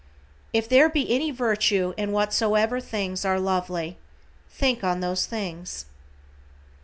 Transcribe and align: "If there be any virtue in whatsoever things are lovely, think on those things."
"If 0.51 0.67
there 0.67 0.89
be 0.89 1.13
any 1.13 1.29
virtue 1.29 1.93
in 1.95 2.11
whatsoever 2.11 2.79
things 2.81 3.23
are 3.23 3.39
lovely, 3.39 3.99
think 4.49 4.83
on 4.83 4.99
those 4.99 5.27
things." 5.27 5.85